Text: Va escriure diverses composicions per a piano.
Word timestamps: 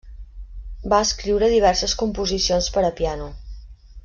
Va 0.93 1.01
escriure 1.09 1.51
diverses 1.53 1.95
composicions 2.01 2.71
per 2.79 2.87
a 2.89 2.93
piano. 3.03 3.33